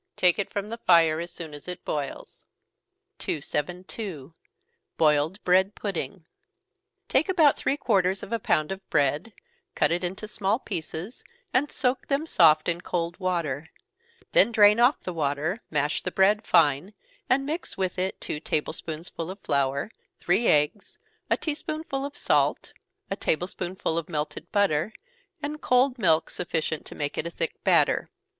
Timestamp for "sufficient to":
26.31-26.95